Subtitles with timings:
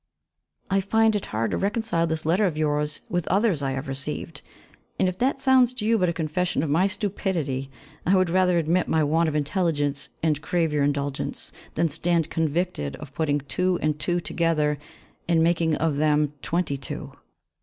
[0.71, 4.41] I find it hard to reconcile this letter of yours with others I have received,
[4.97, 7.69] and if that sounds to you but a confession of my stupidity,
[8.03, 12.95] I would rather admit my want of intelligence and crave your indulgence, than stand convicted
[12.95, 14.79] of putting two and two together
[15.27, 17.13] and making of them twenty two.